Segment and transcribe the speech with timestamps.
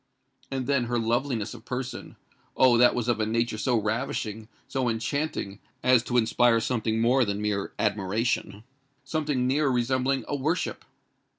[0.49, 2.75] And then her loveliness of person—Oh!
[2.75, 7.39] that was of a nature so ravishing, so enchanting, as to inspire something more than
[7.39, 10.85] mere admiration—something nearer resembling a worship.